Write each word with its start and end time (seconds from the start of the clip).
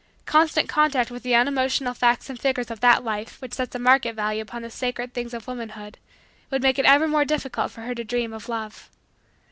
Constant 0.25 0.67
contact 0.67 1.11
with 1.11 1.21
the 1.21 1.35
unemotional 1.35 1.93
facts 1.93 2.27
and 2.27 2.39
figures 2.39 2.71
of 2.71 2.79
that 2.79 3.03
life 3.03 3.39
which 3.39 3.53
sets 3.53 3.75
a 3.75 3.77
market 3.77 4.15
value 4.15 4.41
upon 4.41 4.63
the 4.63 4.69
sacred 4.71 5.13
things 5.13 5.31
of 5.31 5.45
womanhood 5.45 5.99
would 6.49 6.63
make 6.63 6.79
it 6.79 6.85
ever 6.85 7.07
more 7.07 7.23
difficult 7.23 7.69
for 7.71 7.81
her 7.81 7.93
to 7.93 8.03
dream 8.03 8.33
of 8.33 8.49
love. 8.49 8.89